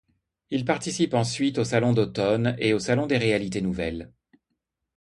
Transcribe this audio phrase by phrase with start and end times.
[0.49, 4.11] Il participe ensuite au Salon d'automne et au Salon des réalités nouvelles.